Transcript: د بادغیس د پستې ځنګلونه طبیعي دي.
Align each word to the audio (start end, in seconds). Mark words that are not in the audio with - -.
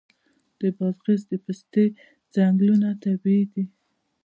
د 0.59 0.61
بادغیس 0.77 1.21
د 1.31 1.33
پستې 1.45 1.85
ځنګلونه 2.33 2.87
طبیعي 3.03 3.45
دي. 3.53 3.63